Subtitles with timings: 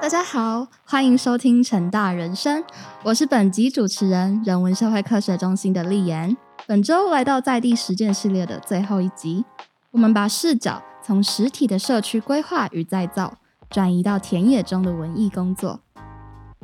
[0.00, 2.64] 大家好，欢迎收听成大人生，
[3.04, 6.34] 我是本集主持人人文社会科学中心的丽妍。
[6.66, 9.44] 本周来到在地实践系列的最后一集，
[9.90, 13.34] 我们把视角从实体的社区规划与再造，
[13.68, 15.78] 转移到田野中的文艺工作。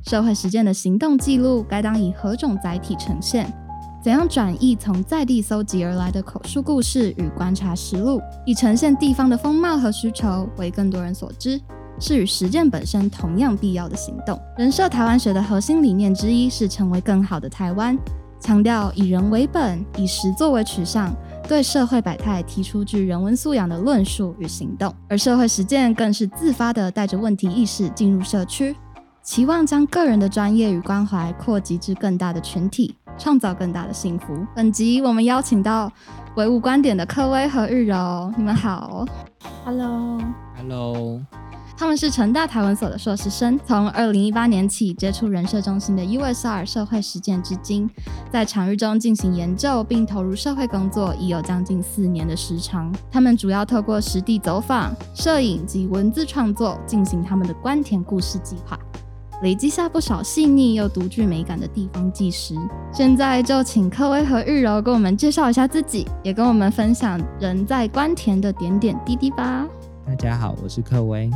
[0.02, 3.52] 社会实践的行动记录该当以何种载体呈现？
[4.02, 11.60] 怎样转译从在地搜集而来的口述故事与观察实录，以呈现地方的风貌和需求，为更多人所知？
[12.00, 14.40] 是与实践本身同样必要的行动。
[14.56, 17.98] 人设台湾学的核心理念之一是成为更好的台湾，
[18.40, 21.14] 强调以人为本，以实作为取向，
[21.48, 24.94] 对社会百态提出具人文素养的论述与行动。
[25.08, 28.76] 而社会实践更是自发的带着问题意识进入社区，
[29.22, 32.94] 期望将个人的专业与关怀扩及至更大的群体。
[33.18, 34.46] 创造更大的幸福。
[34.54, 35.90] 本集我们邀请到
[36.34, 39.06] 唯物观点的柯威和日柔，你们好
[39.64, 41.22] ，Hello，Hello，
[41.78, 47.88] 他们是成大台文所的硕士生，从二零一八年起接触人社中心的 USR 社会实践至今，
[48.32, 52.90] 在场域中进行研究并投入社会工作已有将近四年的时长。
[53.10, 58.78] 他们主要透过实地走访、摄影及文字创作，进行他们的关田故事计划。
[59.42, 62.54] 累积下不少细腻又独具美感的地方纪实。
[62.90, 69.66] 现在就请柯威和日柔跟我们介绍一下自己，也跟我们分享人在关田的点点滴滴吧。
[70.06, 71.30] 大家好，我是柯威。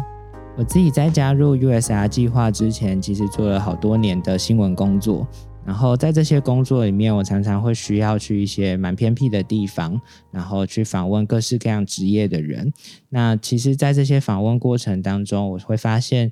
[0.60, 5.26] 我自己在加入 USR 计划之前，其实做了好多年的新闻工作。
[5.64, 9.98] 然后在这些工作里面，我常常会需要去一些蛮偏僻的地方，
[10.30, 12.70] 然后去访问各式各样职业的人。
[13.08, 16.30] 那其实，在这些访问过程当中，我会发现。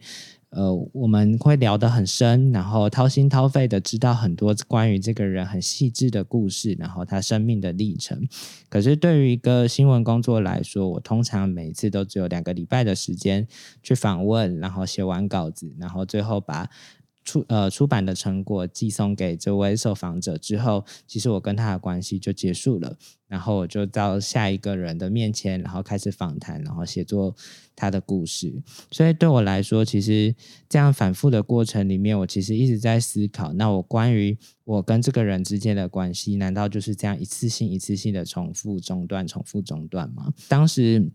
[0.50, 8.26] 呃，我们会聊得很深，然后掏心掏肺的知道很多关于这个人很细致的故事，然后他生命的历程。
[8.68, 13.46] 可是对于一个新闻工作来说，我通常每次都只有两个礼拜的时间
[13.82, 16.68] 去访问，然后写完稿子，然后最后把。
[17.28, 22.96] 出呃出版的成果寄送给这位受访者之后，其实我跟他的关系就结束了。
[23.26, 27.34] 然后我就到下一个人的面前，然后开始访谈，然后写作
[27.76, 28.50] 他的故事。
[28.90, 30.34] 所以对我来说，其实
[30.66, 40.32] 这样反复的过程里面，我其实一直在思考：那我关于我跟这个人之间的关系，难道就是这样一次性、一次性的重复中断、重复中断吗？
[40.48, 41.10] 当时。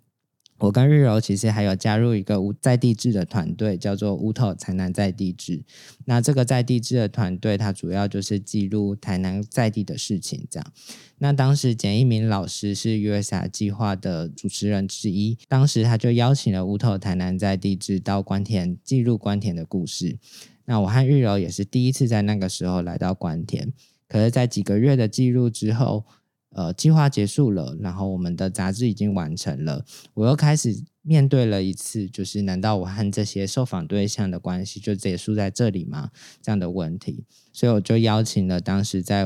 [0.64, 5.62] 我跟日柔其实还有加入一个在地制的团队，叫做乌头台南在地制。
[6.06, 10.48] 那这个在地制的团队，它主要就是记录台南在地的事情。
[10.50, 10.72] 这样，
[11.18, 20.18] 那当时简一鸣老师是 USR 计划的主持人之一，当时他就邀请了乌头台南在地制到关田记录关田的故事。
[20.64, 23.74] 那我和日柔也是第一次在那个时候来到关田，
[24.08, 26.06] 可是，在几个月的记录之后。
[26.54, 36.12] 呃，计划结束了，然后我们的杂志已经完成了，我又开始面对了一次，就是难道我和这些受访对象的关系就结束在这里吗？
[36.42, 39.26] 这样的问题，所以我就邀请了当时在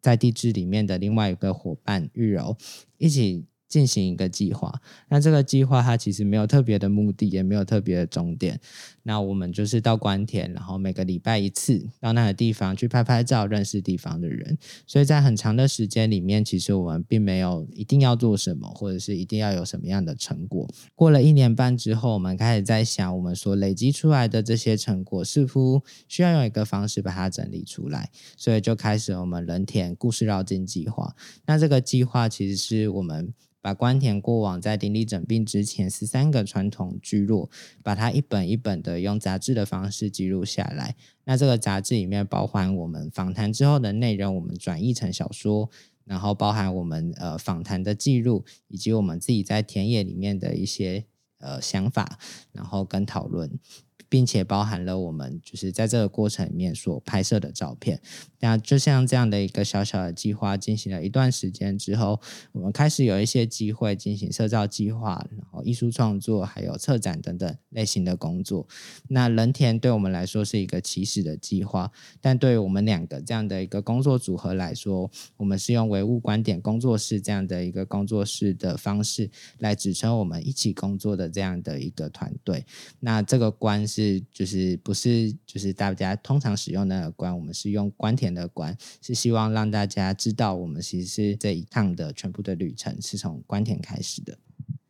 [0.00, 2.56] 在地质里面的另外一个伙伴玉柔
[2.98, 3.44] 一起。
[3.70, 8.60] 进行一个计划，那这个计划它其实没有特别的目的，也没有特别的终点。
[9.02, 14.58] 那我们就是到关田，然后每个礼拜一次到那个地方去拍拍照，认识地方的人。
[14.86, 20.68] 所以在很长的时间里面，其实我们并没有一定要做什么，或者是一定要有什么样的成果。
[20.94, 28.10] 过了一年半之后，我们开始在想，我们所累积出来的这些成果，似乎需要用一个方式把它整理出来。
[28.36, 31.14] 所以就开始我们人田故事绕境计划。
[31.46, 33.32] 那这个计划其实是我们。
[33.62, 37.50] 把关田过往在鼎力整并之前十三个传统聚落，
[37.82, 40.96] 把它一本一本的用杂志的方式记录下来。
[41.24, 45.70] 那这个杂志里面包含我们访谈之后的内容，我们转译成小说，
[46.04, 51.04] 然后包含我们呃访谈的记录，以及我们自己在田野里面的一些
[51.38, 52.18] 呃想法，
[52.52, 53.60] 然后跟讨论。
[54.10, 57.98] 并且包含了我们就是在这个过程里面所拍摄的照片。
[58.40, 62.18] 那就像这样的一个小小的计划进行了一段时间之后，
[62.52, 68.66] 我们开始有一些机会进行社造计划，然后艺术创作，还有策展等等类型的工作。
[69.08, 82.64] 那人田对我们来说是一个起始的计划，但对于我们两个这样的一个工作组合来说，我们是用唯物观点工作室这样的一个工作室的方式来支撑我们一起工作的这样的一个团队。
[82.98, 83.99] 那这个关是。
[84.00, 94.38] 是，就是不是，就是大家通常使用的关，我们是用关田的关，是希望让大家知道，我们其实是这一趟的全部的旅程是从关田开始的。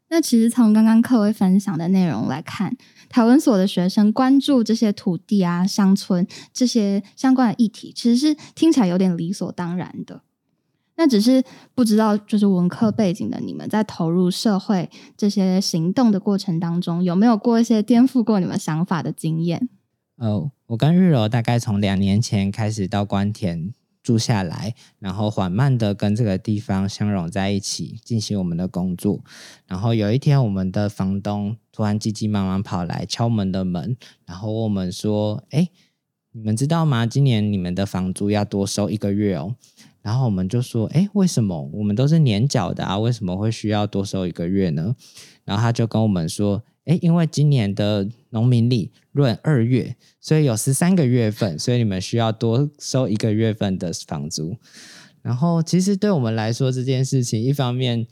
[0.09, 2.77] 那其实从刚刚课位分享的内容来看，
[3.09, 10.23] 台文所的学生关注这些土地啊、乡村这些相关的议题，其实是听起来有点理所当然的。
[11.01, 11.43] 那只是
[11.75, 19.71] 不知道，就是文科背景的你们在投入社会这些行动的过程当中，有没有过一些颠覆过你们想法的经验？
[20.19, 29.25] 呃，我跟日柔大概从两年前开始到关田住下来，然后缓慢的跟这个地方相融在一起，进行我们的工作。
[29.67, 35.71] 然后有一天，我们的房东突然急急忙忙跑来敲门的门，然后问我们说：“哎，
[36.33, 37.07] 你们知道吗？
[37.07, 39.57] 今年你们的房租要多收一个月哦。”
[40.03, 42.99] 然后我们就说：“哎，为什么我们都是年缴的啊？
[42.99, 44.95] 为什么会需要多收一个月呢？”
[45.45, 54.57] 然后他就跟我们说：“哎，因为今年的农民历闰二月，所以有十三个月份，所以你们需要多收一个月份的房租。”
[55.23, 58.07] 然后其实对我们来说，这件事情一方面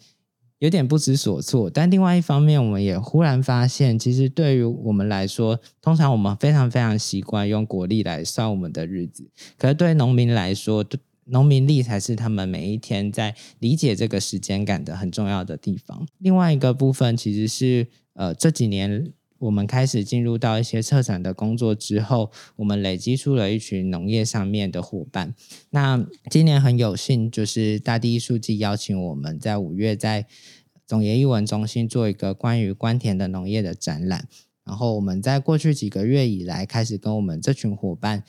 [0.58, 10.84] 有点不知所措，但另外一方面，我们也忽然发现，其实对于我们来说，通常我们非常非常习惯用国历来算我们的日子，可是对农民来说，
[11.30, 16.06] 农民历才是他们每一天在理解这个时间感的很重要的地方。
[16.18, 25.34] 另外一个部分其实是，呃，这几年我们开始进入到一些策展的工作之后，我们累积出了一群农业上面的伙伴。
[25.70, 30.26] 那今年很有幸，就是大地艺术季邀请我们在五月在
[30.86, 34.26] 总研艺文中心做一个关于关田的农业的展览。
[34.64, 38.24] 然后我们在过去几个月以来，开始跟我们这群伙伴。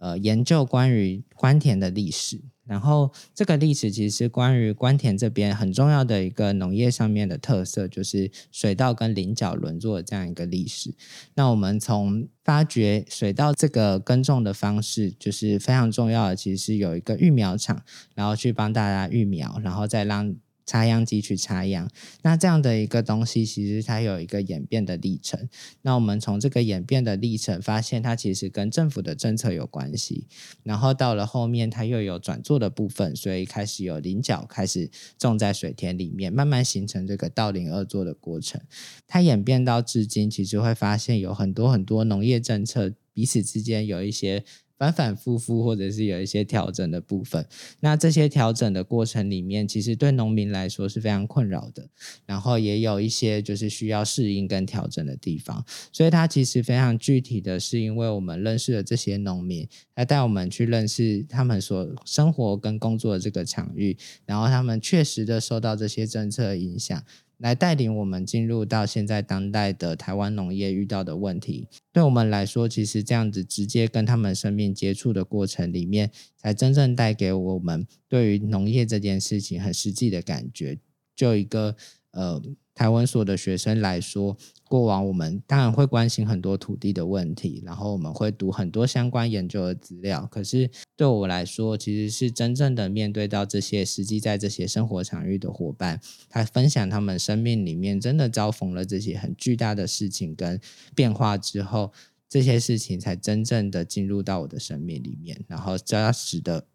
[0.00, 10.94] 呃，研究关于关田的历史，然后这个历史其实关于关田这边很重要的一个农业上面的特色，就是水稻跟菱角轮作这样一个历史。
[11.34, 17.82] 那我们从发掘水稻这个耕种的方式，就是非常重要的，其实是有一个育苗场，
[18.14, 20.34] 然后去帮大家育苗，然后再让。
[20.70, 21.90] 插秧机去插秧，
[22.22, 25.48] 那这样的一个东西，其实它有一个演变的历程。
[25.82, 30.28] 那我们从这个演变的历程，发现它其实跟政府的政策有关系。
[30.62, 34.88] 然后到了后面，它又有转做的部分，所以开始有菱角开始
[35.18, 38.60] 种在水田里面，慢慢形成这个稻林二作的过程。
[39.08, 44.44] 它演变到至今，其实会发现有很多很多农业政策彼此之间有一些。
[44.80, 47.46] 反反复复，或者是有一些调整的部分。
[47.80, 51.86] 那这些调整的过程里面，其实对农民来说是非常困扰的。
[52.24, 55.62] 然后也有一些就是需要适应跟调整的地方。
[55.92, 63.94] 所以它其实非常具体的是，因为我们认识了这些农民，来带我们去认识他们所生活跟工作的这个场域，
[64.24, 67.04] 然后他们确实的受到这些政策影响。
[67.40, 80.78] 来带领我们进入到现在当代的台湾农业遇到的问题，对我们来说，其实这样子直接跟他们生命接触的过程里面，才真正带给我们对于农业这件事情很实际的感觉，
[81.16, 81.74] 就一个
[82.12, 82.40] 呃。
[82.72, 84.34] 台湾所的学生来说，
[84.64, 90.26] 过往我们当然会关心很多土地的问题，然后我们会读很多相关研究的资料。
[90.30, 90.70] 可是
[91.00, 95.98] 对我来说，其实是真正的面对到这些实际在这些生活场域的伙伴，
[96.28, 100.60] 他分享他们生命里面真的遭逢了这些很巨大的事情跟
[100.94, 101.90] 变化之后，
[102.28, 106.66] 这些事情才真正的进入到我的生命里面，然后扎实的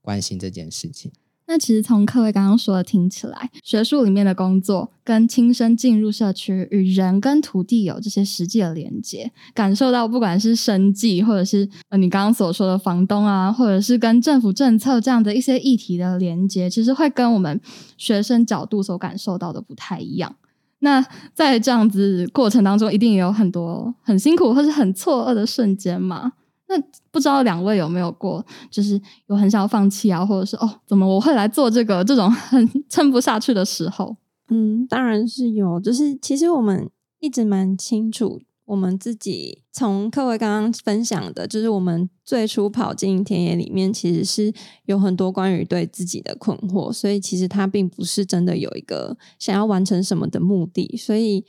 [0.00, 1.10] 关心这件事情。
[1.52, 17.60] 那其实从各位刚刚说的听起来，学术里面的工作跟亲身进入社区，与人跟土地有这些实际的连接，感受到不管是生计，或者是呃你刚刚所说的房东啊，或者是跟政府政策这样的一些议题的连接，其实会跟我们
[17.98, 20.34] 学生角度所感受到的不太一样。
[20.78, 21.04] 那
[21.34, 26.32] 在这样子过程当中，一定也有很多很辛苦或是很错愕的瞬间嘛？
[26.74, 34.16] 那不知道两位有没有过，就是有很想要放弃啊，或者是哦，怎么我会来做这个这种很撑不下去的时候？
[34.48, 35.78] 嗯，当然是有。
[35.78, 36.88] 就是其实我们
[37.20, 44.52] 一直蛮清楚，我们自己从各位刚刚分享的，就是我们最初跑进田野里面，其实是
[44.86, 50.96] 有很多关于对自己的困惑，所以其实他并不是真的有一个想要完成什么的目的。
[50.96, 51.44] 所以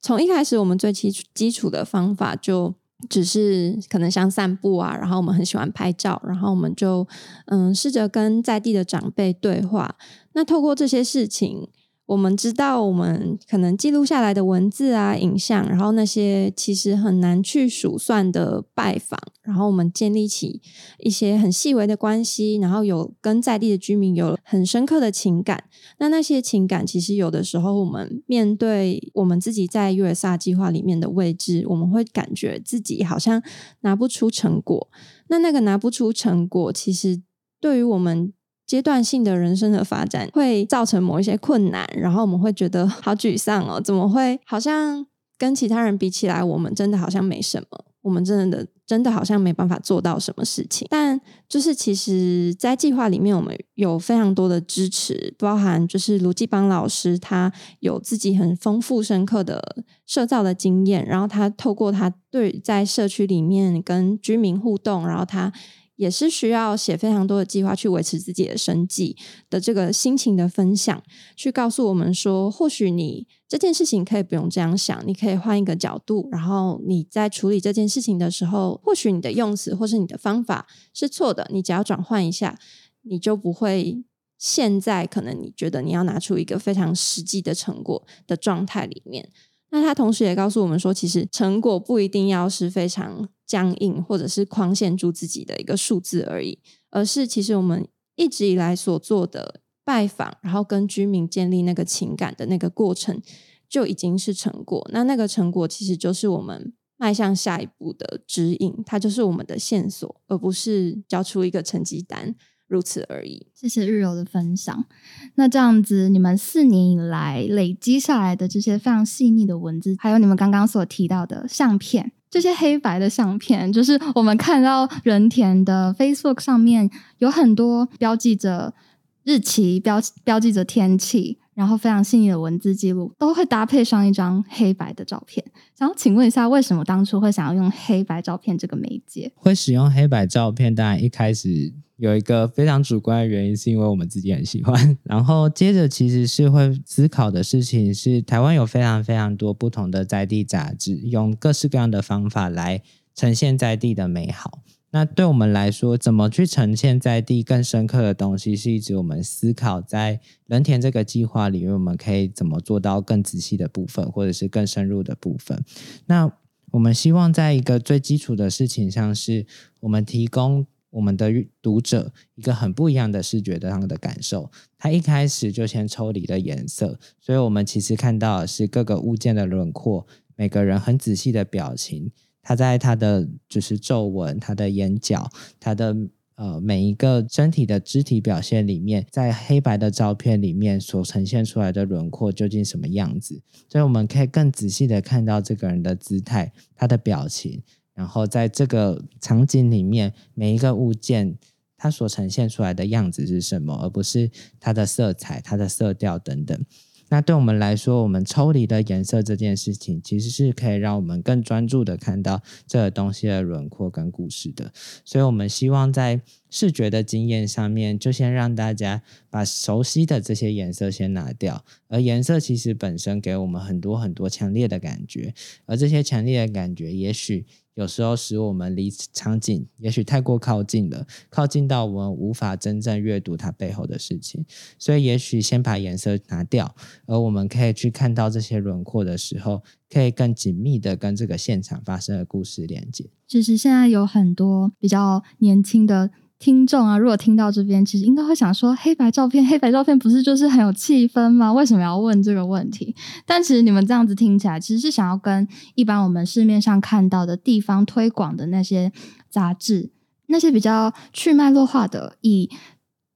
[0.00, 2.74] 从一开始，我们最基础基础的方法就。
[3.08, 7.06] 只是可能像散步啊，然后我们很喜欢拍照，然后我们就
[7.46, 9.96] 嗯试着跟在地的长辈对话。
[10.32, 11.68] 那透过这些事情。
[12.06, 20.60] 我们知道，我们可能记录下来的文字啊、影像，然后那些其实很难去数算的拜访，然后我们建立起
[20.98, 25.64] 一些很细微的关系，然后有跟在地的居民有很深刻的情感。
[25.98, 33.42] 那那些情感，其实有的时候我们面对我们自己在 USR 计划里面的位置，我们会感觉自己好像
[33.80, 34.90] 拿不出成果。
[35.28, 37.22] 那那个拿不出成果，其实
[37.58, 38.34] 对于我们。
[38.66, 45.06] 阶段性的人生的发展会造成某一些困难，然后我们会觉得好沮丧哦，怎么会好像
[45.36, 50.86] 跟其他人比起来，我们真的好像没什么，我们真的真的好像没办法做到什么事情。
[50.90, 65.52] 但就是其实，在计划里面，我们有非常多的支持，包含就是卢继邦老师，他有自己很丰富深刻的社造的经验，然后他透过他对在社区里面跟居民互动，然后他。
[65.96, 69.16] 也是需要写非常多的计划去维持自己的生计
[69.48, 71.02] 的这个心情的分享，
[71.36, 82.58] 去告诉我们说，或许你这件事情可以不用这样想，你可以换一个角度，然后你在处理这件事情的时候，或许你的用词或是你的方法是错的，你只要转换一下，
[83.02, 84.02] 你就不会
[84.36, 89.30] 现在可能你觉得你要拿出一个非常实际的成果的状态里面。
[89.70, 96.58] 那他同时也告诉我们说，其实成果不一定要是非常僵硬，或者是框限住自己的一个数字而已，
[96.90, 97.86] 而是其实我们
[98.16, 103.20] 一直以来所做的拜访，然后跟居民建立那个情感的那个过程，
[103.68, 104.88] 就已经是成果。
[104.92, 112.34] 那那个成果其实就是我们迈向下一步的指引，它就是我们的线索，而不是交出一个成绩单。
[112.66, 113.46] 如此而已。
[113.52, 114.86] 谢谢日柔的分享。
[115.34, 128.74] 那这样子，你们四年以来累积下来的这些非常细腻的文字，还有你们刚刚所提到的相片，这些黑白的相片，就是我们看到人田的 Facebook 上面有很多标记着
[129.22, 135.46] 日期、标标记着天气，然后非常细腻的文字记录，都会搭配上一张黑白的照片。
[135.78, 139.30] 想要请问一下，为什么当初会想要用黑白照片这个媒介？
[139.36, 141.72] 会使用黑白照片，当然一开始。
[142.04, 144.74] 有一个非常主观的原因，是因为我们自己很喜欢。
[145.04, 152.82] 然后接着其实是会思考的事情是，台湾有非常非常多不同的在地杂志，用各式各样的方法来
[153.14, 154.60] 呈现在地的美好。
[154.90, 165.64] 那对我们来说，怎么去呈现在地更深刻的东西，是一直我们思考在人田这个计划里面，我们可以怎么做到更仔细的部分，或者是更深入的部分。
[166.04, 166.30] 那
[166.72, 169.46] 我们希望在一个最基础的事情上，是
[169.80, 170.66] 我们提供。
[170.94, 171.28] 我们的
[171.60, 174.48] 读者一个很不一样的视觉上的感受，
[174.78, 185.96] 他一开始就先抽离了颜色，所以我们其实看到的是各个物件的轮廓，每个人很仔细的表情，他在他的就是皱纹、他的眼角、他的
[186.36, 197.60] 呃每一个身体的肢体表现里面，在黑白的照片里面所呈现出来的轮廓究竟什么样子，所以我们可以更仔细的看到这个人的姿态、他的表情。
[197.94, 201.36] 然后在这个场景里面，每一个物件
[201.76, 206.64] 它所呈现出来的样子是什么，而不是它的色彩、它的色调等等。
[207.10, 214.72] 那对我们来说，我们抽离的颜色这件事情，其实是可以让我们更专注的看到这个东西的轮廓跟故事的。
[215.04, 221.64] 所以，我们希望在视觉的经验上面，就先让大家把熟悉的这些颜色先拿掉。
[221.88, 225.34] 而颜色其实本身给我们很多很多强烈的感觉，
[225.66, 227.46] 而这些强烈的感觉，也许。
[227.74, 234.44] 有时候使我们离场景也许太过靠近了，靠近到我们无法真正阅读它背后的事情，
[234.78, 236.74] 所以也许先把颜色拿掉，
[237.06, 243.10] 而我们可以去看到这些轮廓的时候，可以更紧密的跟这个现场发生的故事连接。
[243.26, 246.10] 就是现在有很多比较年轻的。
[246.44, 251.50] 听众啊，如果听到这边，其实应该会想说，黑白照片，黑白照片不是就是很有气氛吗？
[251.50, 252.94] 为什么要问这个问题？
[253.24, 258.92] 但其实你们这样子听起来，其实是想要跟一般我们市面上看到的地方推广的那些
[259.30, 259.88] 杂志，
[260.26, 262.50] 那些比较去脉络化的以。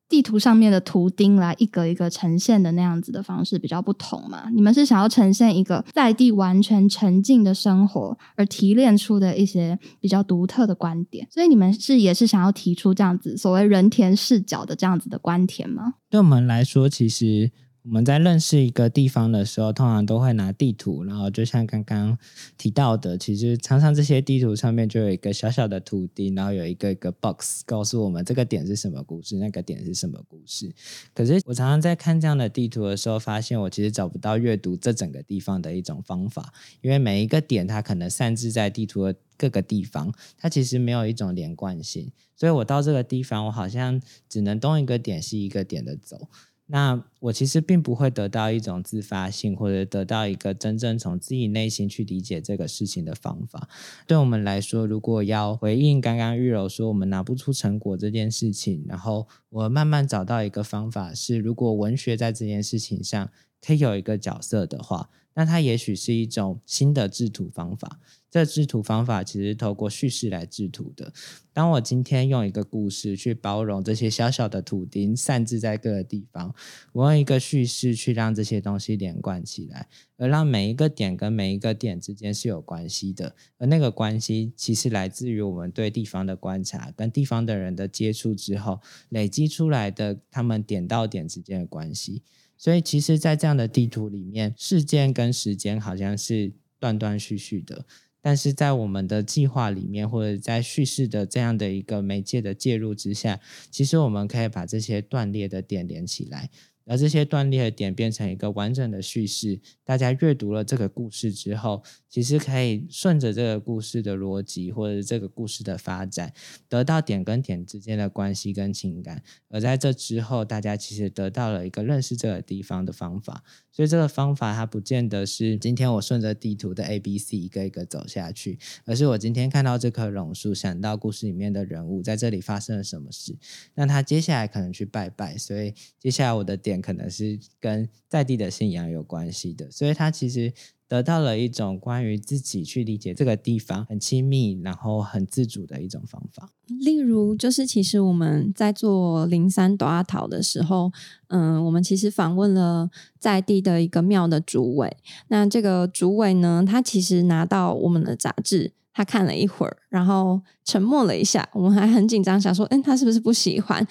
[0.08, 4.48] 地图上面的图钉来一格一格呈现的那样子的方式比较不同嘛？
[4.54, 15.94] 你们是想要呈现一个在地完全沉浸的生活，而提炼出的一些比较独特的观点，所以你们是也是想要提出这样子所谓人田视角的这样子的观点吗？
[16.08, 17.50] 对我们来说，其实。
[17.88, 22.18] 我们在认识一个地方的时候，通常都会拿地图，然后就像刚刚
[22.58, 30.70] 提到的，其实常常这些地图上面就有一个小小的图钉，然后有一个一个 box 告诉我们这个点是什么故事，那个点是什么故事。
[31.14, 36.52] 可是我常常在看这样的地图的时候，发现我其实找不到阅读这整个地方的一种方法，
[36.82, 46.28] 因为每一个点它可能散置在地图的各个地方，它其实没有一种连贯性，所以我到这个地方，我好像只能东一个点西一个点的走。
[46.70, 53.66] 那我其实并不会得到一种自发性，或者得到一个真正从自己内心去理解这个事情的方法。
[54.06, 63.30] 对我们来说，如果要回应刚刚玉柔说我们拿不出成果这件事情，然后我慢慢找到一个方法，是如果文学在这件事情上
[63.64, 68.00] 可以有一个角色的话，那它也许是一种新的制图方法。
[68.30, 71.10] 这制图方法其实透过叙事来制图的。
[71.54, 76.54] 当我今天用一个故事去包容这些小小的图钉散置在各个地方，
[76.92, 79.88] 我用一个叙事去让这些东西连贯起来，
[80.18, 83.34] 而让每一个点跟每一个点之间是有关系的。
[83.56, 92.22] 而那个关系其实来自于我们对地方的观察，跟地方的人的接触之后累积出来的他们点到点之间的关系。
[92.58, 97.86] 所以，其实，在这样的地图里面，事件跟时间好像是断断续续的。
[98.20, 106.50] 但是在我们的计划里面，或者在叙事的这样的一个媒介的介入之下，其实我们可以把这些断裂的点连起来。
[106.88, 116.32] 而这些断裂的点变成一个完整的叙事，大家阅读了这个故事之后，其实可以顺着这个故事的逻辑，或者这个故事的发展，
[116.68, 119.22] 得到点跟点之间的关系跟情感。
[119.48, 123.44] 而在这之后，大家其实得到了一个认识这个地方的方法。
[123.70, 133.36] 所以这个方法它不见得是今天我顺着地图的 A、B、C 一个一个走下去，而是我今天看到这棵榕树，想到故事里面的人物在这里发生了什么事，
[133.74, 140.52] 那他接下来可能去拜拜，所以接下来我的点可能是跟在地的信仰有关系的，所以他其实。
[140.88, 146.48] 得到了一种关于自己去理解这个地方很亲密，然后很自主的一种方法。
[146.66, 150.90] 例如，就是其实我们在做灵山朵阿桃的时候，
[151.26, 154.96] 嗯，我们其实访问了在地的一个庙的主委。
[155.28, 161.46] 那这个主委呢，他其实拿到我们的杂志，他看了一会儿，然后沉默了一下。
[161.52, 163.86] 我们还很紧张，想说，嗯，他是不是不喜欢？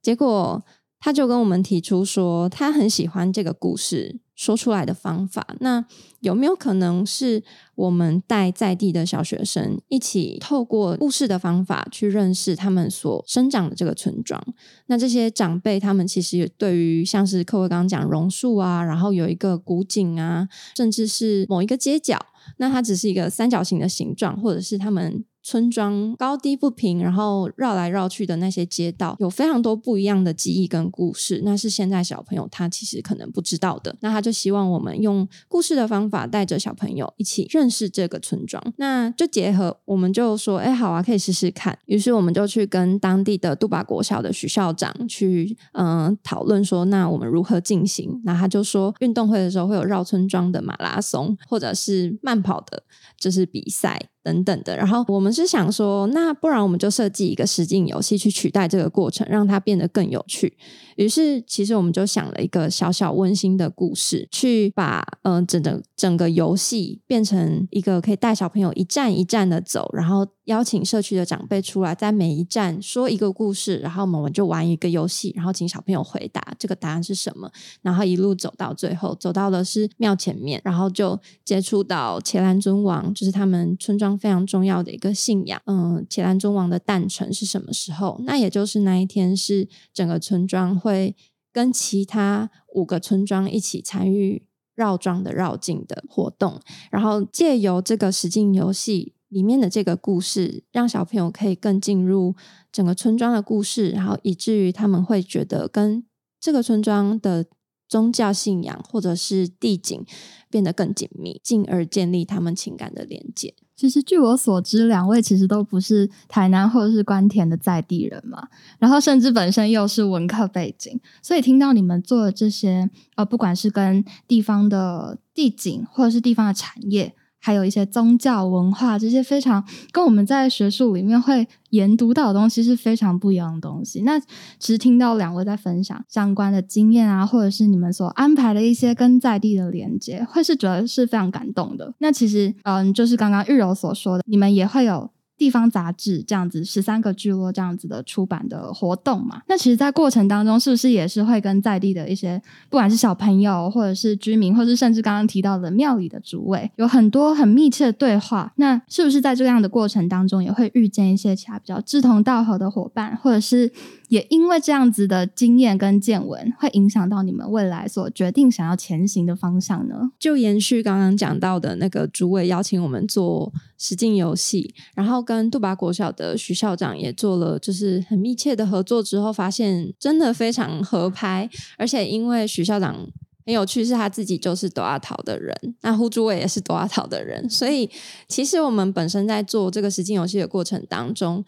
[0.00, 0.64] 结果
[1.00, 4.20] 他就跟我们提出说，他很喜欢这个故事。
[4.38, 5.84] 说出来的方法，那
[6.20, 7.42] 有没有可能是
[7.74, 14.40] 我们带在地的小学生一起透过故事的方法去认识他们所生长的这个村庄？
[14.86, 22.16] 那这些长辈他们其实对于像是客位刚刚讲榕树啊，然后有一个古井啊，甚至是某一个街角，
[22.58, 25.24] 那它只是一个三角形的形状，或者是他们。
[25.48, 31.40] 村庄高低不平，然后绕来绕去的那些街道，有非常多不一样的记忆跟故事。
[31.42, 33.96] 那是现在小朋友他其实可能不知道的。
[34.00, 38.62] 那他就希望我们用故事的方法，带着小朋友一起认识这个村庄。
[38.76, 41.78] 那就结合，我们就说，哎，好啊，可以试试看。
[41.86, 48.20] 于是我们就去跟当地的杜巴国小的许校长去，嗯，讨论说，那我们如何进行？
[48.26, 52.82] 那他就说，运动会的时候会有绕村庄的马拉松，或者是慢跑的，
[53.18, 54.10] 就是比赛。
[54.28, 60.52] 等等的，然后我们是想说，那不然我们就设计一个实景游戏去取代这个过程，让它变得更有趣。
[60.96, 77.50] 于是，其实我们就想了一个小小温馨的故事，去把嗯整整整个游戏变成一个可以带小朋友一站一站的走，然后邀请社区的长辈出来，在每一站说一个故事，然后我们就玩一个游戏，然后请小朋友回答这个答案是什么，
[77.82, 85.60] 然后一路走到最后，走到的是庙前面，然后就接触到伽蓝尊王，就是他们村庄非常重要的一个信仰。
[85.66, 88.20] 嗯，伽蓝尊王的诞辰是什么时候？
[88.24, 90.78] 那也就是那一天是整个村庄。
[90.78, 91.16] 会
[91.52, 102.34] 跟其他五个村庄一起参与绕庄的绕境的活动，然后借由这个实境游戏里面的这个故事，让小朋友可以更进入
[102.72, 106.04] 整个村庄的故事，然后以至于他们会觉得跟
[106.40, 107.46] 这个村庄的
[107.88, 110.04] 宗教信仰或者是地景
[110.50, 113.54] 变得更紧密，进而建立他们情感的连接。
[113.76, 127.14] 其实据我所知，两位其实都不是台南或者是关田的在地人嘛，然后甚至本身又是文科背景，所以听到你们做的这些，呃，不管是跟地方的地景或者是地方的产业。
[127.40, 134.02] 还有一些宗教文化，这些非常跟我们在学术里面会研读到的东西是非常不一样的东西。
[134.02, 134.26] 那其
[134.60, 141.94] 实听到两位在分享相关的经验啊，或者是你们所安排的一些跟在地的连接，会是觉得是非常感动的。
[141.98, 145.10] 那其实，嗯，就是刚刚玉柔所说的，你们也会有。
[145.38, 158.52] 地方杂志这样子，十三个聚落这样子的出版的活动嘛，那其实，在过程当中，是不是也是会跟在地的一些，不管是小朋友，或者是居民，或是甚至刚刚提到的庙里的主位，有很多很密切的对话。
[158.56, 163.72] 那是不是在这样的过程当中，也会遇见一些其他比较志同道合的伙伴，或者是？
[164.08, 170.10] 也因为这样子的经验跟见闻，会影响到你们未来所决定想要前行的方向呢？
[170.18, 181.48] 就延续刚刚讲到的那个主委邀请我们做实境游戏，然后跟杜巴国小的徐校长也做了，就是很密切的合作之后，发现真的非常合拍。
[181.76, 183.06] 而且因为徐校长
[183.44, 187.90] 很有趣，是他自己就是朵阿桃的人，那胡主委也是朵阿桃的人，所以
[188.26, 191.44] 其实我们本身在做这个实境游戏的过程当中。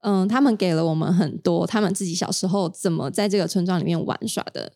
[0.00, 4.72] 嗯，他们给了我们很多他们自己小时候怎么在这个村庄里面玩耍的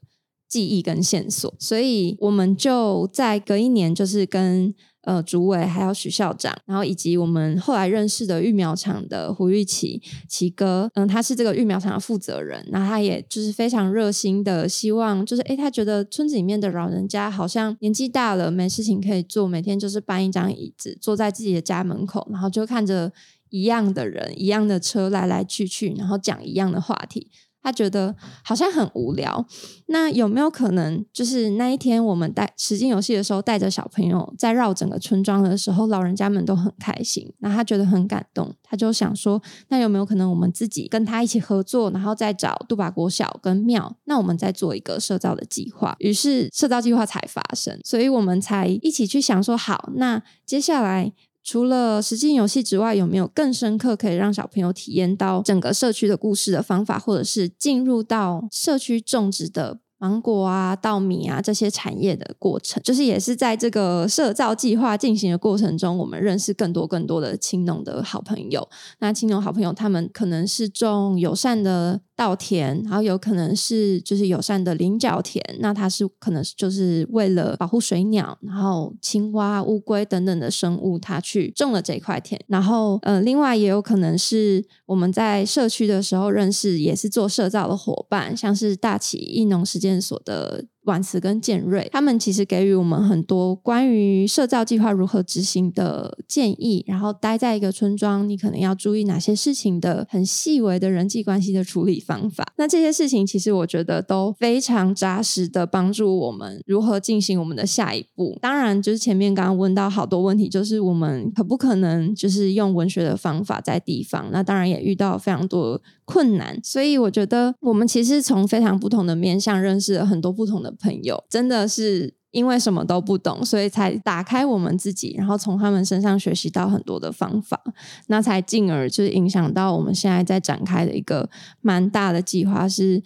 [0.48, 23.12] 记忆跟线索，所以我们就在隔一年，就是跟呃主委还有许校长，然后以及我们后来认识的育苗场的胡玉琪奇哥，嗯，他是这个育苗场的负责人，那他也就是非常热心的，希望就是诶，他觉得村子里面的老人家好像年纪大了，没事情可以做，每天就是搬一张椅子坐在自己的家门口，然后就看着
[23.50, 27.30] 一样的人、一样的车来来去去，然后讲一样的话题。
[27.62, 29.46] 他觉得好像很无聊，
[29.88, 51.12] 那有没有可能就是那一天我们带实境游戏的时候，带着小朋友在绕整个村庄的时候，老人家们都很开心，那他觉得很感动，他就想说，那有没有可能我们自己跟他一起合作，然后再找杜巴国小跟庙，那我们再做一个社造的计划，于是社造计划才发生，所以我们才一起去想说，好，那接下来。
[51.42, 62.82] 除了实际游戏之外，有没有更深刻可以让小朋友体验到整个社区的故事的方法，或者是进入到社区种植的芒果啊、稻米啊这些产业的过程？
[62.82, 68.68] 就是也是在这个社造计划进行的过程中，我们认识更多更多的青农的好朋友。
[69.00, 72.00] 那青农好朋友他们可能是种友善的。
[72.20, 82.38] 稻田，然后有可能是就是友善的菱角田，那它是可能就是为了保护水鸟，然后青蛙、乌龟等等的生物，它去种了这块田。
[82.46, 90.66] 然后，呃，另外也有可能是我们在社区的时候认识，也是做社造的伙伴，像是大起艺农实践所的。
[90.90, 102.52] 婉慈跟建瑞，他们其实给予我们很多关于社造计划如何执行的建议，然后待在一个村庄，你可能要注意哪些事情的很细微的人际关系的处理方法。
[102.56, 108.36] 那这些事情其实我觉得都非常扎实的帮助我们如何进行我们的下一步。
[108.42, 114.28] 当然，就是前面刚刚问到好多问题，就是我们可不可能就是用文学的方法在地方？
[114.32, 120.70] 那当然也遇到非常多困难，所以我觉得我们其实从非常不同的面向认识了很多不同的。
[120.80, 122.19] 朋友真的是。
[122.30, 127.60] 因为什么都不懂，所以才打开我们自己，然后从他们身上学习到很多的方法，
[128.06, 131.28] 那才进而就是影响到我们现在在展开的一个
[131.60, 133.02] 蛮大的计划，是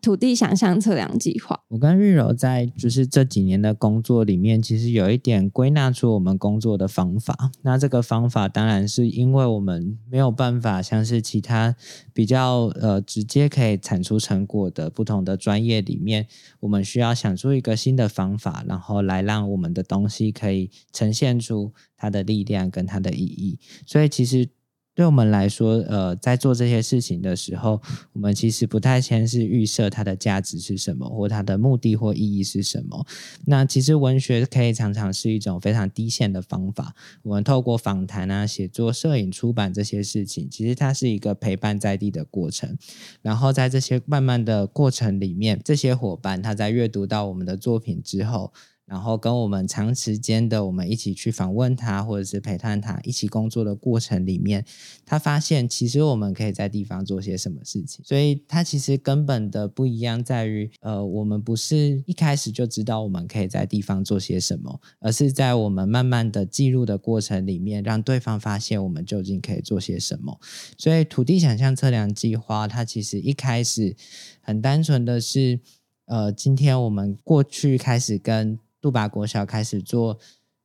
[0.00, 1.60] 土地想象测量计划。
[1.68, 7.50] 我跟玉柔在就是这几年的工作里面，其实有一点归纳出我们工作的方法。
[7.62, 11.74] 那这个方法当然是因为我们没有办法像是其他
[12.14, 16.26] 比较呃直接可以产出成果的不同的专业里面，
[16.60, 18.61] 我们需要想出一个新的方法。
[18.66, 24.48] 然后来让我们的东西可以呈现出它的力量跟它的意义，所以其实
[24.94, 27.80] 对我们来说，呃，在做这些事情的时候，
[28.12, 33.06] 我们其实不太先是预设它的价值是什么，或它的目的或意义是什么。
[33.46, 36.94] 那其实文学可以常常是一种非常低线的方法。
[37.22, 42.76] 我们透过访谈啊、写作、摄影、出版这些事情，其实它是一个陪伴在地的过程。
[43.22, 48.52] 然后在这些慢慢的过程里面，这些伙伴他在阅读到我们的作品之后。
[48.84, 54.64] 然后跟我们长时间的我们一起去访问他，或者是陪伴他一起工作的过程里面，
[55.06, 58.04] 他发现其实我们可以在地方做些什么事情。
[58.04, 70.38] 所以他其实根本的不一样在于，呃，我们不是一开始就知道我们可以在地方做些什么，而是在我们慢慢的记录的过程里面，让对方发现我们究竟可以做些什么。
[70.76, 73.96] 所以土地想象测量计划，它其实一开始
[74.42, 75.60] 很单纯的是，
[76.06, 80.18] 呃，今天我们过去开始跟杜巴国小开始做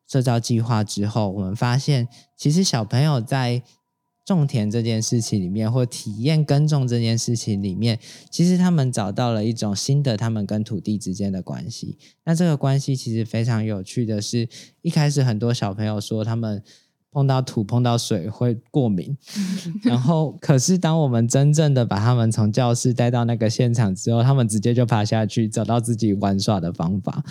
[0.05, 3.61] 社造计划之后，我们发现，其实小朋友在
[4.25, 7.99] 种田这件事情里面，或体验耕种这件事情里面，
[8.29, 11.97] 其实他们找到了一种新的他们跟土地之间的关系。
[12.25, 14.49] 那这个关系其实非常有趣的是，
[14.81, 16.63] 一开始很多小朋友说他们。
[17.09, 19.17] 碰到土、碰到水会过敏，
[19.81, 27.23] 然后可是当我们真正的把他们从教室带到那个现场之后，他们直接就爬下去，找到自己玩耍的方法。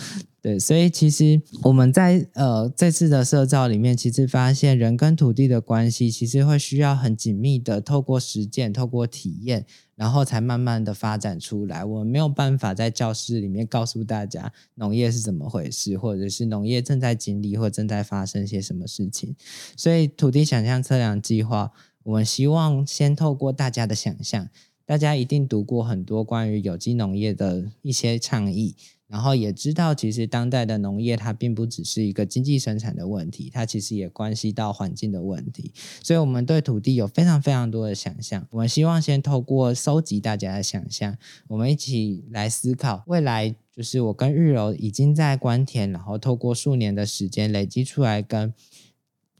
[0.47, 9.65] 对，所以其实我们在呃这次的社造里面，其实发现人跟土地的关系，其实会需要很紧密的透过实践、透过体验。
[9.97, 11.83] 然后才慢慢的发展出来。
[11.83, 19.35] 我们没有办法在教室里面告诉大家农业是怎么回事，或者是农业正在经历或正在发生些什么事情。
[19.75, 21.71] 所以土地想象测量计划，
[22.03, 24.47] 我们希望先透过大家的想象，
[24.85, 28.75] 大家一定读过很多关于有机农业的一些倡议。
[29.07, 35.71] 然后也知道，其实当代的农业它并不只是一个经济生产的问题，它其实也关系到环境的问题。
[36.03, 38.45] 所以，我们对土地有非常非常多的想象。
[38.51, 41.17] 我们希望先透过收集大家的想象，
[41.47, 43.55] 我们一起来思考未来。
[43.71, 48.51] 就是我跟玉柔已经在关田，然后透过数年的时间累积出来跟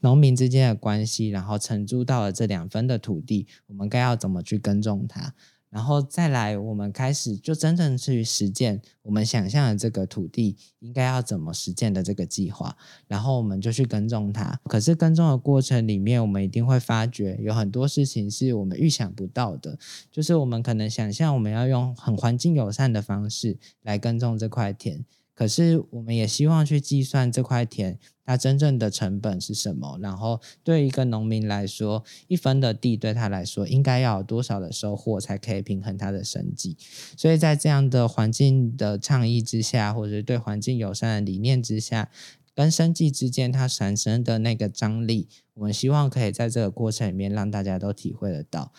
[0.01, 5.33] 农民之间的关系，然后承租到了这两分的土地，我们该要怎么去耕种它？
[5.77, 12.75] 然后再来，我们开始就真正去实践我们想象的这个土地应该要怎么实践的这个计划，
[13.07, 14.59] 然后我们就去耕种它。
[14.63, 19.77] 可是耕种的过程里面，我们一定会发觉有很多事情是我们预想不到的，
[20.11, 25.05] 就是我们可能想象我们要用很环境友善的方式来耕种这块田。
[25.37, 29.99] 可是，我们也希望去计算这块田它真正的成本是什么。
[30.01, 36.75] 然后，对一个农民来说，一分的地对他来说，应该要有多少的收获才可以平衡他的生计？
[37.15, 42.09] 所以在这样的环境的倡议之下，或者是对环境友善的理念之下，
[42.55, 48.73] 跟生计之间它产生的那个张力，我们希望可以在这个过程里面让大家都体会得到。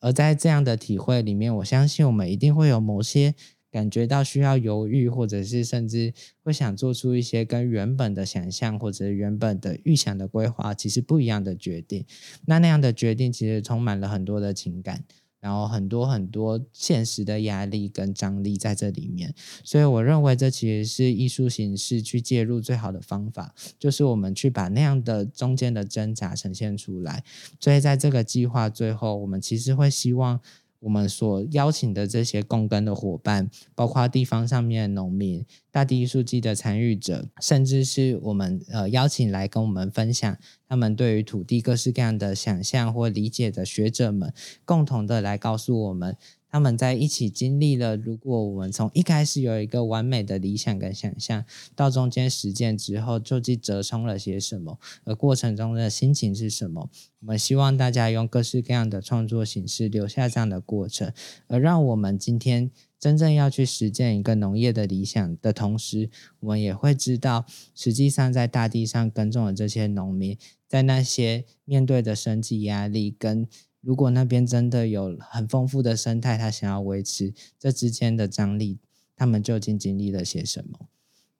[0.00, 3.34] 而在这样的体会里面，我相信我们一定会有某些。
[3.72, 6.12] 感觉到需要犹豫，或者是甚至
[6.44, 12.04] 会想做出一些跟原本的想象或者原本的预想的规划其实不一样的决定。
[12.44, 15.02] 那那样的决定其实充满了很多的情感，
[15.40, 19.34] 然后很多很多现实的压力跟张力在这里面。
[19.64, 27.24] 所以我认为这其实是艺术形式去介入最好的方法，就是我们去把那样的中间的挣扎呈现出来。
[27.58, 30.38] 所以在这个计划最后，我们其实会希望。
[30.82, 40.36] 我们所邀请的这些共耕的伙伴，包括地方上面的农民、大地艺术季的参与者，甚至是我们呃邀请来跟我们分享
[40.68, 44.32] 他们对于土地各式各样的想象或理解的学者们，
[44.64, 46.16] 共同的来告诉我们。
[46.52, 51.42] 他们在一起经历了，如果我们从一开始有一个完美的理想跟想象，
[51.74, 54.78] 到中间实践之后，究竟折冲了些什么？
[55.04, 56.90] 而过程中的心情是什么？
[57.20, 61.10] 我们希望大家用各式各样的创作形式留下这样的过程，
[61.46, 66.10] 而让我们今天真正要去实践一个农业的理想的同时，
[66.40, 70.36] 我们也会知道，实际上在大地上耕种的这些农民，
[70.68, 73.48] 在那些面对的生计压力跟。
[73.82, 78.78] 如果那边真的有很丰富的生态，他想要维持这之间的张力，
[79.16, 80.86] 他们究竟经历了些什么？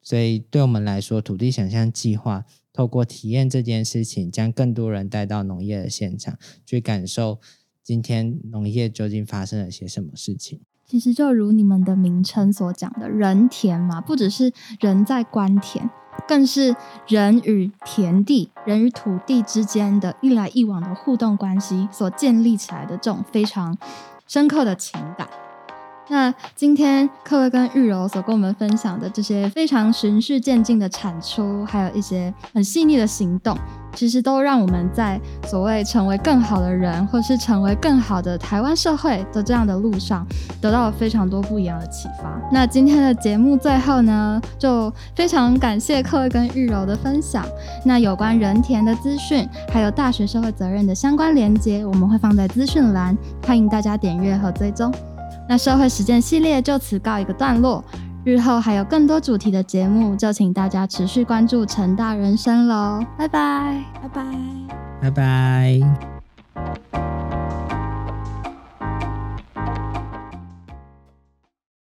[0.02, 7.38] 所以，对我们来说，土地想象计划透过体验这件事情，将更多人带到农业的现场，去感受
[7.85, 10.61] 今天农业究竟发生了些什么事情。
[10.85, 15.88] 其实，就如你们的名称所讲的“人田”嘛，不只是人在观田。
[16.26, 16.74] 更是
[17.06, 23.76] 人与田地、人与土地之间的一来一往的互动关系所建立起来的这种非常
[24.26, 25.28] 深刻的情感。
[26.12, 33.57] 那今天克威跟玉柔所跟我们分享的这些非常循序渐进的产出，还有一些很细腻的行动，
[33.94, 40.27] 其实都让我们在所谓成为更好的人，或是成为更好的台湾社会的这样的路上，
[40.61, 42.38] 得到了非常多不一样的启发。
[42.53, 47.42] 那今天的节目最后呢，就非常感谢克威跟玉柔的分享。
[47.87, 54.92] 那有关人田的资讯，还有大学社会责任的相关连接，我们会放在资讯栏，欢迎大家点阅和追踪。
[55.48, 57.85] 那社会实践系列就此告一个段落，
[58.24, 64.24] 日后还有更多主题的节目，就请大家持续关注成大人生喽，拜拜，拜拜，
[65.00, 67.12] 拜拜。